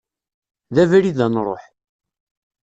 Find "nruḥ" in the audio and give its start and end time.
1.31-1.63